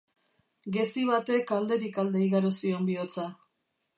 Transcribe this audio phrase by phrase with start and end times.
[0.77, 3.29] Gezi batek alderik alde igaro zion bihotza.